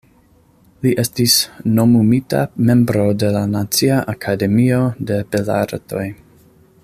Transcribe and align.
Li 0.85 0.93
estis 1.03 1.35
nomumita 1.79 2.41
membro 2.71 3.05
de 3.25 3.31
la 3.37 3.45
Nacia 3.53 4.01
Akademio 4.15 4.81
de 5.11 5.21
Belartoj. 5.35 6.07